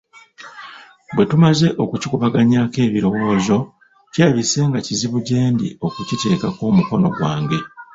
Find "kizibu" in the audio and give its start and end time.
4.85-5.17